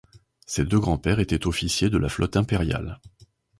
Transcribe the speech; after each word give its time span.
Ses 0.47 0.65
deux 0.65 0.79
grands-pères 0.79 1.19
étaient 1.19 1.45
officiers 1.45 1.91
de 1.91 1.99
la 1.99 2.09
flotte 2.09 2.35
impériale. 2.35 2.99